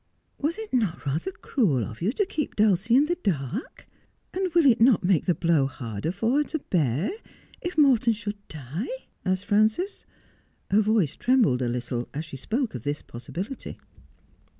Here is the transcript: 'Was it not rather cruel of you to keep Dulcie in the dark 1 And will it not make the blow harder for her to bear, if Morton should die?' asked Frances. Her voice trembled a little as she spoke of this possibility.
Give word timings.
'Was 0.39 0.57
it 0.57 0.73
not 0.73 1.05
rather 1.05 1.29
cruel 1.31 1.83
of 1.83 2.01
you 2.01 2.11
to 2.13 2.25
keep 2.25 2.55
Dulcie 2.55 2.95
in 2.95 3.05
the 3.05 3.19
dark 3.21 3.87
1 4.33 4.43
And 4.45 4.53
will 4.55 4.65
it 4.65 4.81
not 4.81 5.03
make 5.03 5.25
the 5.27 5.35
blow 5.35 5.67
harder 5.67 6.11
for 6.11 6.37
her 6.37 6.43
to 6.45 6.57
bear, 6.57 7.11
if 7.61 7.77
Morton 7.77 8.13
should 8.13 8.47
die?' 8.47 8.87
asked 9.27 9.45
Frances. 9.45 10.07
Her 10.71 10.81
voice 10.81 11.15
trembled 11.15 11.61
a 11.61 11.69
little 11.69 12.09
as 12.15 12.25
she 12.25 12.35
spoke 12.37 12.73
of 12.73 12.81
this 12.81 13.03
possibility. 13.03 13.77